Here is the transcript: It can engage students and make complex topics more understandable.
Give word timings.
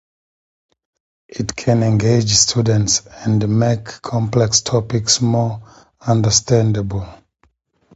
It 1.27 1.55
can 1.55 1.83
engage 1.83 2.31
students 2.31 3.05
and 3.05 3.47
make 3.59 3.85
complex 4.01 4.61
topics 4.61 5.21
more 5.21 5.61
understandable. 6.01 7.07